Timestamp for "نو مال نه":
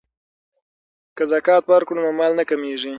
2.05-2.43